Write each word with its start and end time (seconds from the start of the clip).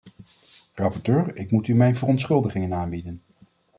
Rapporteur, 0.77 1.35
ik 1.35 1.51
moet 1.51 1.67
u 1.67 1.73
mijn 1.75 1.95
verontschuldigingen 1.95 2.73
aanbieden. 2.73 3.21